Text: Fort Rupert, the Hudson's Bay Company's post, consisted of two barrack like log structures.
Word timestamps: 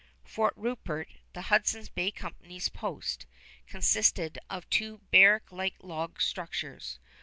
Fort 0.23 0.55
Rupert, 0.55 1.09
the 1.33 1.43
Hudson's 1.53 1.87
Bay 1.87 2.09
Company's 2.09 2.69
post, 2.69 3.27
consisted 3.67 4.39
of 4.49 4.67
two 4.71 4.97
barrack 5.11 5.51
like 5.51 5.75
log 5.79 6.19
structures. 6.23 6.97